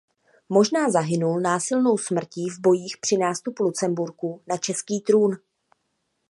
[0.49, 5.37] Možná zahynul násilnou smrtí v bojích při nástupu Lucemburků na český trůn.